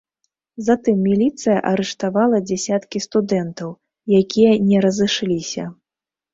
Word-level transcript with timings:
Затым 0.69 0.95
міліцыя 1.09 1.57
арыштавала 1.73 2.41
дзясяткі 2.47 3.03
студэнтаў, 3.07 3.69
якія 4.23 4.59
не 4.73 4.77
разышліся. 4.89 5.63